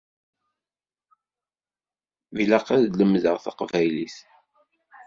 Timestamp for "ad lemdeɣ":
2.75-3.37